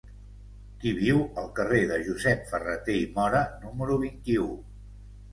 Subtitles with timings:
[0.83, 4.49] Qui viu al carrer de Josep Ferrater i Móra número vint-i-u?